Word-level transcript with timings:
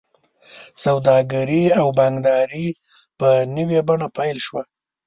سوداګري 0.83 1.63
او 1.79 1.87
بانکداري 1.97 2.67
په 3.19 3.29
نوې 3.55 3.79
بڼه 3.87 4.07
پیل 4.17 4.37
شوه. 4.45 4.61